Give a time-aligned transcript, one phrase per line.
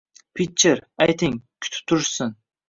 [0.37, 2.35] Pitcher, ayting, kutib turishsin